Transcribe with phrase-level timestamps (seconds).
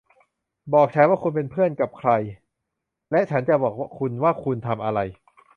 [0.73, 2.11] บอกฉันว่าคุณเป็นเพื่อนกับใคร
[3.11, 4.99] และฉันจะบอกคุณว่าคุณทำอะไร